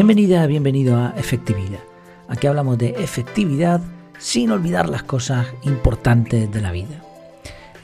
[0.00, 1.80] Bienvenida, bienvenido a Efectividad.
[2.26, 3.82] Aquí hablamos de efectividad
[4.18, 7.04] sin olvidar las cosas importantes de la vida.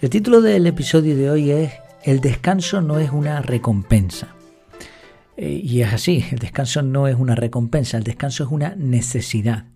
[0.01, 4.29] El título del episodio de hoy es El descanso no es una recompensa.
[5.37, 9.67] Eh, y es así, el descanso no es una recompensa, el descanso es una necesidad.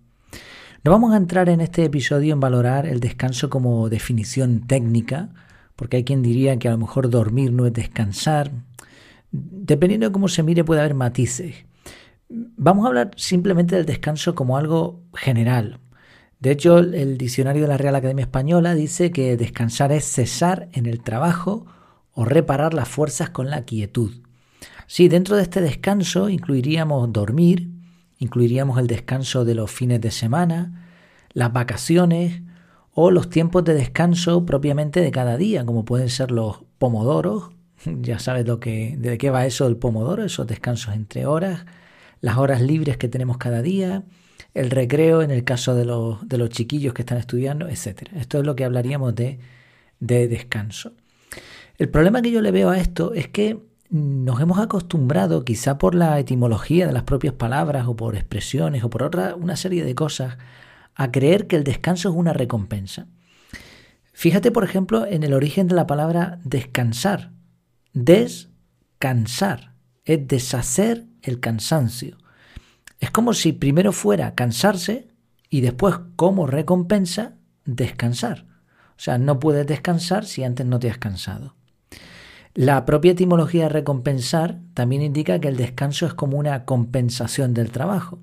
[0.83, 5.29] No vamos a entrar en este episodio en valorar el descanso como definición técnica,
[5.75, 8.49] porque hay quien diría que a lo mejor dormir no es descansar.
[9.29, 11.65] Dependiendo de cómo se mire puede haber matices.
[12.33, 15.79] Vamos a hablar simplemente del descanso como algo general.
[16.39, 20.85] De hecho, el diccionario de la Real Academia Española dice que descansar es cesar en
[20.85, 21.65] el trabajo
[22.13, 24.11] o reparar las fuerzas con la quietud.
[24.87, 27.69] Sí, dentro de este descanso incluiríamos dormir,
[28.17, 30.87] incluiríamos el descanso de los fines de semana,
[31.33, 32.41] las vacaciones
[32.93, 37.51] o los tiempos de descanso propiamente de cada día, como pueden ser los pomodoros.
[38.01, 41.65] Ya sabes lo que, de qué va eso del pomodoro, esos descansos entre horas,
[42.21, 44.03] las horas libres que tenemos cada día,
[44.53, 48.09] el recreo en el caso de los, de los chiquillos que están estudiando, etc.
[48.15, 49.39] Esto es lo que hablaríamos de,
[49.99, 50.93] de descanso.
[51.77, 55.95] El problema que yo le veo a esto es que nos hemos acostumbrado, quizá por
[55.95, 59.95] la etimología de las propias palabras o por expresiones o por otra una serie de
[59.95, 60.37] cosas,
[60.95, 63.07] a creer que el descanso es una recompensa.
[64.13, 67.31] Fíjate, por ejemplo, en el origen de la palabra descansar.
[67.93, 69.73] Descansar
[70.05, 72.17] es deshacer el cansancio.
[72.99, 75.07] Es como si primero fuera cansarse
[75.49, 77.33] y después como recompensa
[77.65, 78.45] descansar.
[78.91, 81.55] O sea, no puedes descansar si antes no te has cansado.
[82.53, 88.19] La propia etimología recompensar también indica que el descanso es como una compensación del trabajo.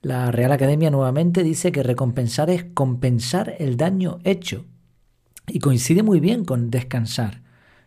[0.00, 4.66] La Real Academia nuevamente dice que recompensar es compensar el daño hecho.
[5.46, 7.42] Y coincide muy bien con descansar.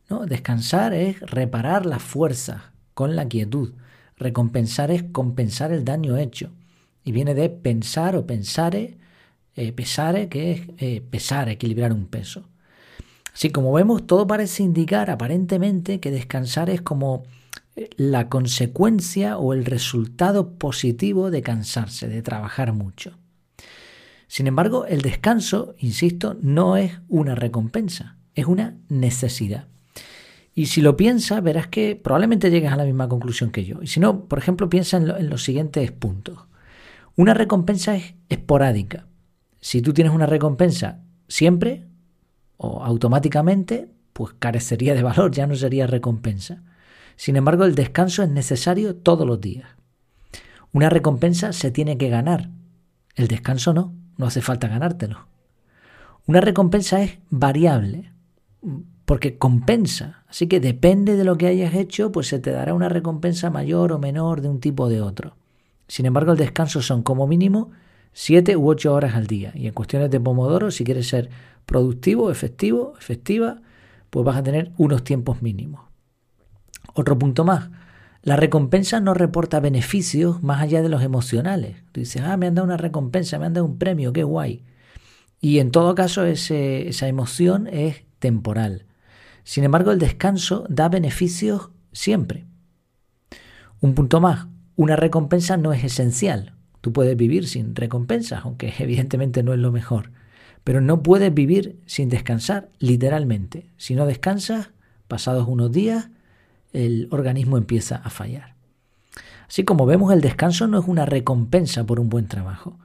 [0.10, 0.26] ¿no?
[0.26, 2.62] Descansar es reparar las fuerzas
[2.94, 3.74] con la quietud.
[4.18, 6.52] Recompensar es compensar el daño hecho.
[7.04, 8.98] Y viene de pensar o pensare,
[9.56, 12.50] eh, pesare, que es eh, pesar, equilibrar un peso.
[13.34, 17.24] Así como vemos, todo parece indicar aparentemente que descansar es como
[17.76, 23.18] eh, la consecuencia o el resultado positivo de cansarse, de trabajar mucho.
[24.28, 29.68] Sin embargo, el descanso, insisto, no es una recompensa, es una necesidad.
[30.58, 33.84] Y si lo piensas, verás que probablemente llegues a la misma conclusión que yo.
[33.84, 36.48] Y si no, por ejemplo, piensa en, los siguientes puntos.
[37.16, 39.06] Una recompensa es esporádica.
[39.62, 41.86] Si tú tienes una recompensa siempre
[42.58, 46.64] o automáticamente, pues carecería de valor, ya no sería recompensa.
[47.18, 49.70] Sin embargo, el descanso es necesario todos los días.
[50.72, 52.50] Una recompensa se tiene que ganar.
[53.14, 55.28] El descanso no, no hace falta ganártelo.
[56.26, 58.12] Una recompensa es variable
[59.08, 60.26] porque compensa.
[60.28, 63.94] Así que depende de lo que hayas hecho, pues se te dará una recompensa mayor
[63.94, 65.38] o menor de un tipo o de otro.
[65.88, 67.72] Sin embargo, el descanso son como mínimo
[68.12, 69.54] 7 u 8 horas al día.
[69.56, 71.30] Y en cuestiones de Pomodoro, si quieres ser
[71.66, 73.62] productivo, efectivo, efectiva,
[74.10, 75.86] pues vas a tener unos tiempos mínimos.
[76.94, 77.70] Otro punto más.
[78.24, 81.78] La recompensa no reporta beneficios más allá de los emocionales.
[81.94, 84.66] Tú dices, ah, me han dado una recompensa, me han dado un premio, qué guay.
[85.40, 88.87] Y en todo caso esa emoción es temporal.
[89.48, 92.46] Sin embargo, el descanso da beneficios siempre.
[93.80, 96.56] Un punto más, una recompensa no es esencial.
[96.82, 100.12] Tú puedes vivir sin recompensas, aunque evidentemente no es lo mejor.
[100.66, 103.70] Pero no puedes vivir sin descansar, literalmente.
[103.78, 104.72] Si no descansas,
[105.08, 106.10] pasados unos días,
[106.74, 108.56] el organismo empieza a fallar.
[109.48, 112.78] Así como vemos, el descanso no es una recompensa por un buen trabajo.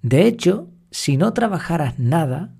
[0.00, 2.54] De hecho, si no trabajaras nada,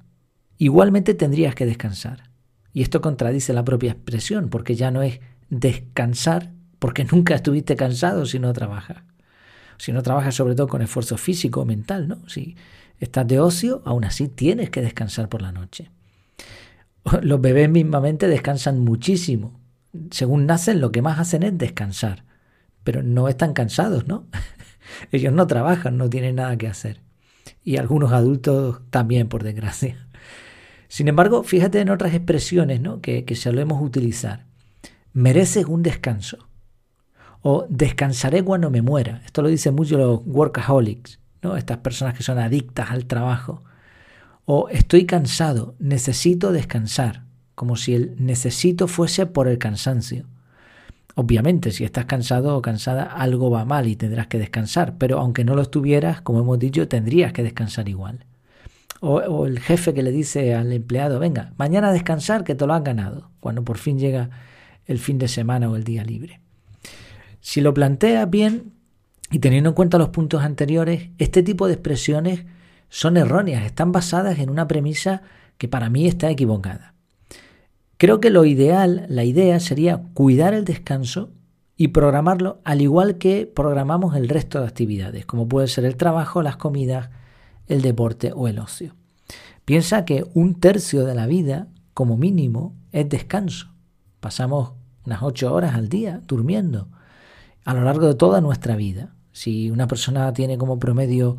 [0.59, 2.30] igualmente tendrías que descansar.
[2.73, 8.27] Y esto contradice la propia expresión, porque ya no es descansar, porque nunca estuviste cansado
[8.27, 8.99] si no trabajas.
[9.79, 12.29] Si no trabajas sobre todo con esfuerzo físico o mental, ¿no?
[12.29, 12.57] Si
[12.99, 15.91] estás de ocio, aún así tienes que descansar por la noche.
[17.23, 19.59] Los bebés mismamente descansan muchísimo.
[20.11, 22.25] Según nacen, lo que más hacen es descansar.
[22.85, 24.27] Pero no están cansados, ¿no?
[25.13, 27.01] Ellos no trabajan, no tienen nada que hacer.
[27.65, 30.07] Y algunos adultos también, por desgracia.
[30.91, 33.01] Sin embargo, fíjate en otras expresiones ¿no?
[33.01, 34.47] que, que solemos utilizar.
[35.13, 36.49] Mereces un descanso.
[37.43, 39.23] O descansaré cuando me muera.
[39.25, 41.57] Esto lo dicen mucho los workaholics, ¿no?
[41.57, 43.63] estas personas que son adictas al trabajo.
[44.47, 47.23] O estoy cansado, necesito descansar,
[47.55, 50.27] como si el necesito fuese por el cansancio.
[51.15, 55.45] Obviamente, si estás cansado o cansada, algo va mal y tendrás que descansar, pero aunque
[55.45, 58.27] no lo estuvieras, como hemos dicho, tendrías que descansar igual.
[59.01, 62.75] O, el jefe que le dice al empleado, venga, mañana a descansar que te lo
[62.75, 64.29] has ganado, cuando por fin llega
[64.87, 66.41] el fin de semana o el día libre.
[67.41, 68.73] Si lo planteas bien,
[69.33, 72.45] Y teniendo en cuenta los puntos anteriores, este tipo de expresiones
[72.89, 75.23] son erróneas, están basadas en una premisa
[75.57, 76.95] que para mí está equivocada.
[77.97, 81.31] Creo que lo ideal, la idea sería cuidar el descanso
[81.77, 86.43] y programarlo al igual que programamos el resto de actividades, como puede ser el trabajo,
[86.43, 87.11] las comidas,
[87.71, 88.95] el deporte o el ocio.
[89.65, 93.69] Piensa que un tercio de la vida, como mínimo, es descanso.
[94.21, 94.73] Pasamos
[95.07, 96.89] unas ocho horas al día durmiendo
[97.65, 99.15] a lo largo de toda nuestra vida.
[99.33, 101.37] Si una persona tiene como promedio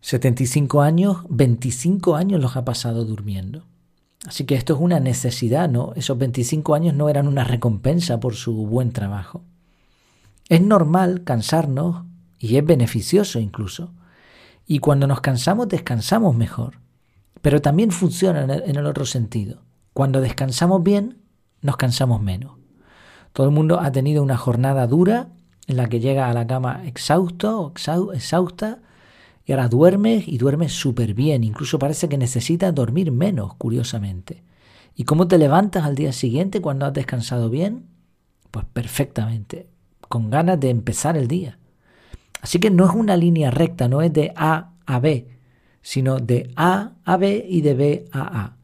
[0.00, 3.64] 75 años, 25 años los ha pasado durmiendo.
[4.26, 5.92] Así que esto es una necesidad, ¿no?
[5.94, 9.44] Esos 25 años no eran una recompensa por su buen trabajo.
[10.48, 12.04] Es normal cansarnos
[12.38, 13.92] y es beneficioso incluso.
[14.70, 16.78] Y cuando nos cansamos descansamos mejor.
[17.42, 19.64] Pero también funciona en el, otro sentido.
[19.94, 21.18] Cuando descansamos bien,
[21.60, 22.52] nos cansamos menos.
[23.32, 25.26] Todo el mundo ha tenido una jornada dura
[25.66, 27.72] en la que llega a la cama exhausto,
[28.14, 28.78] exhausta,
[29.44, 31.42] y ahora duermes y duermes súper bien.
[31.42, 34.44] Incluso parece que necesitas dormir menos, curiosamente.
[34.94, 37.88] ¿Y cómo te levantas al día siguiente cuando has descansado bien?
[38.52, 39.68] Pues perfectamente,
[40.08, 41.58] con ganas de empezar el día.
[42.40, 45.28] Así que no es una línea recta, no es de A a B,
[45.82, 48.56] sino de A a B y de B a A.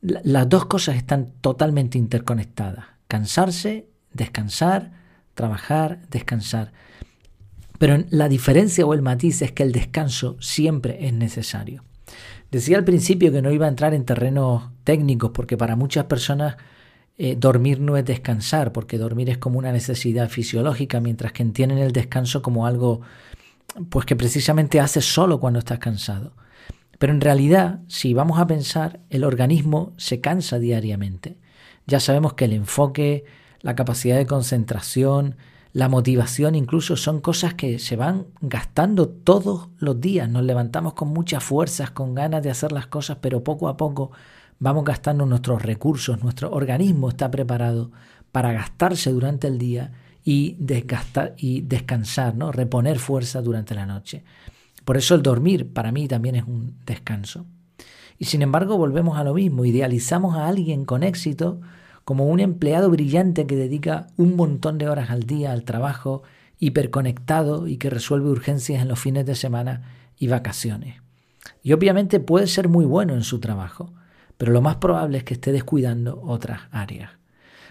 [0.00, 2.86] Las dos cosas están totalmente interconectadas.
[3.08, 4.92] Cansarse, descansar,
[5.34, 6.72] trabajar, descansar.
[7.78, 11.84] Pero la diferencia o el matiz es que el descanso siempre es necesario.
[12.50, 16.56] Decía al principio que no iba a entrar en terrenos técnicos porque para muchas personas
[17.18, 21.78] eh, dormir no es descansar, porque dormir es como una necesidad fisiológica, mientras que entienden
[21.78, 23.00] el descanso como algo
[23.90, 26.32] pues que precisamente haces solo cuando estás cansado.
[26.98, 31.38] Pero en realidad, si vamos a pensar, el organismo se cansa diariamente.
[31.86, 33.24] Ya sabemos que el enfoque,
[33.60, 35.36] la capacidad de concentración,
[35.72, 40.28] la motivación incluso son cosas que se van gastando todos los días.
[40.28, 44.10] Nos levantamos con muchas fuerzas, con ganas de hacer las cosas, pero poco a poco
[44.58, 46.22] vamos gastando nuestros recursos.
[46.22, 47.90] Nuestro organismo está preparado
[48.32, 49.92] para gastarse durante el día
[50.24, 52.52] y, desgastar, y descansar, ¿no?
[52.52, 54.24] reponer fuerza durante la noche.
[54.84, 57.46] Por eso el dormir para mí también es un descanso.
[58.18, 61.60] Y sin embargo volvemos a lo mismo, idealizamos a alguien con éxito
[62.04, 66.22] como un empleado brillante que dedica un montón de horas al día al trabajo,
[66.58, 69.82] hiperconectado y que resuelve urgencias en los fines de semana
[70.18, 71.02] y vacaciones.
[71.62, 73.92] Y obviamente puede ser muy bueno en su trabajo,
[74.38, 77.10] pero lo más probable es que esté descuidando otras áreas.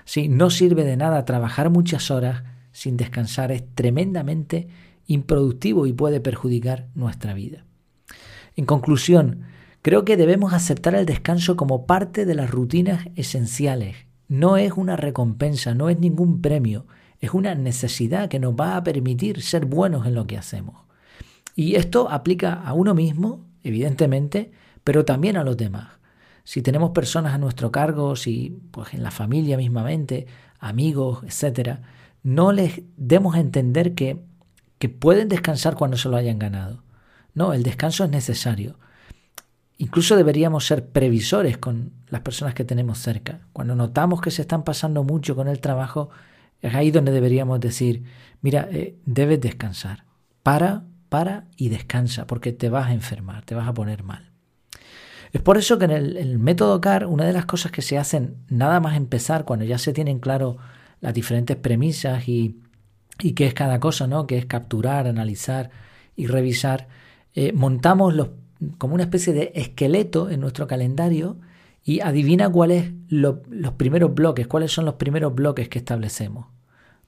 [0.05, 4.67] Si no sirve de nada trabajar muchas horas sin descansar, es tremendamente
[5.07, 7.65] improductivo y puede perjudicar nuestra vida.
[8.55, 9.45] En conclusión,
[9.81, 14.95] creo que debemos aceptar el descanso como parte de las rutinas esenciales no es una
[14.95, 16.85] recompensa, no es ningún premio,
[17.19, 20.81] es una necesidad que nos va a permitir ser buenos en lo que hacemos.
[21.55, 24.51] Y esto aplica a uno mismo, evidentemente,
[24.83, 25.87] pero también a los demás.
[26.47, 30.27] Si tenemos personas a nuestro cargo, si pues en la familia mismamente,
[30.59, 31.81] amigos, etcétera,
[32.23, 34.23] no les demos a entender que,
[34.79, 36.83] que pueden descansar cuando se lo hayan ganado.
[37.33, 38.79] No, el descanso es necesario.
[39.77, 43.41] Incluso deberíamos ser previsores con las personas que tenemos cerca.
[43.51, 46.11] Cuando notamos que se están pasando mucho con el trabajo,
[46.61, 48.05] es ahí donde deberíamos decir,
[48.41, 50.05] mira, eh, debes descansar.
[50.43, 54.36] Para, para y descansa, porque te vas a enfermar, te vas a poner mal.
[55.37, 58.37] Es por eso que en el, método CAR, una de las cosas que se hacen
[58.49, 60.57] nada más empezar, cuando ya se tienen claro
[60.99, 62.59] las diferentes premisas y,
[63.21, 64.25] y qué es cada cosa, ¿no?
[64.25, 65.69] Que es capturar, analizar
[66.15, 66.87] y revisar,
[67.35, 68.29] eh, montamos los
[68.79, 71.37] como una especie de esqueleto en nuestro calendario
[71.83, 73.37] y adivina cuáles los
[73.77, 76.47] primeros bloques, cuáles son los primeros bloques que establecemos.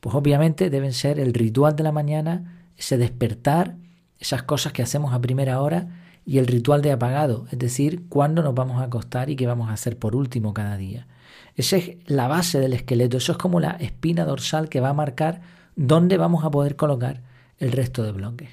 [0.01, 3.77] Pues obviamente deben ser el ritual de la mañana, ese despertar,
[4.19, 5.87] esas cosas que hacemos a primera hora
[6.29, 9.69] y el ritual de apagado, es decir, cuándo nos vamos a acostar y qué vamos
[9.69, 11.07] a hacer por último cada día.
[11.55, 14.93] Esa es la base del esqueleto, eso es como la espina dorsal que va a
[14.93, 15.41] marcar
[15.75, 17.21] dónde vamos a poder colocar
[17.57, 18.49] el resto de bloques.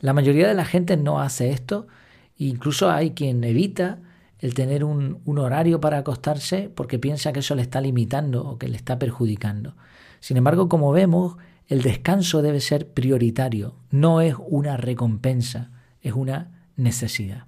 [0.00, 1.86] La mayoría de la gente no hace esto
[2.38, 3.98] Incluso hay quien evita
[4.38, 8.68] el tener un, horario para acostarse porque piensa que eso le está limitando o que
[8.68, 9.74] le está perjudicando.
[10.20, 16.57] Sin embargo, como vemos, el descanso debe ser prioritario, no es una recompensa, es una
[16.78, 17.46] necesidad.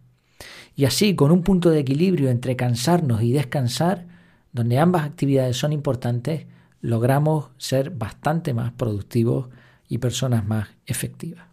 [0.77, 4.07] Y así, con un punto de equilibrio entre cansarnos y descansar,
[4.53, 6.47] donde ambas actividades son importantes,
[6.81, 9.49] logramos ser bastante más productivos
[9.89, 11.47] y personas más efectivas.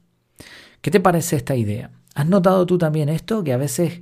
[0.81, 1.91] ¿Qué te parece esta idea?
[2.15, 3.43] ¿Has notado tú también esto?
[3.43, 4.01] Que a veces,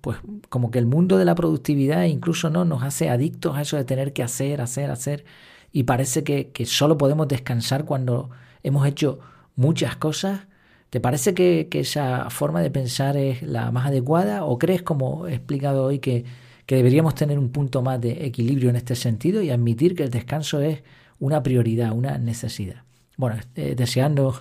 [0.00, 3.76] pues como que el mundo de la productividad incluso no nos hace adictos a eso
[3.76, 5.24] de tener que hacer, hacer, hacer.
[5.72, 8.30] Y parece que, que solo podemos descansar cuando
[8.62, 9.20] hemos hecho
[9.56, 10.46] muchas cosas.
[10.90, 15.34] ¿Te parece que, esa forma de pensar es la más adecuada o crees, como he
[15.34, 16.24] explicado hoy, que,
[16.66, 20.10] que deberíamos tener un punto más de equilibrio en este sentido y admitir que el
[20.10, 20.82] descanso es
[21.20, 22.82] una prioridad, una necesidad?
[23.16, 24.34] Bueno, eh, deseando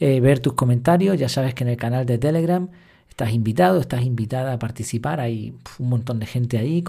[0.00, 2.68] eh, ver tus comentarios, ya sabes que en el canal de Telegram
[3.08, 6.82] estás invitado, estás invitada a participar, hay un montón de gente ahí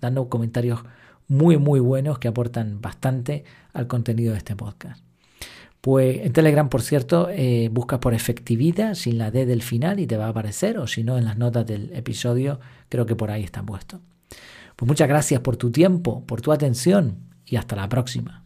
[0.00, 0.80] dando comentarios
[1.28, 3.44] muy muy buenos que aportan bastante
[3.74, 5.05] al contenido de este podcast.
[5.86, 10.08] Pues en Telegram, por cierto, eh, buscas por efectividad sin la D del final y
[10.08, 13.30] te va a aparecer, o si no, en las notas del episodio, creo que por
[13.30, 14.00] ahí está puesto.
[14.74, 18.45] Pues muchas gracias por tu tiempo, por tu atención y hasta la próxima.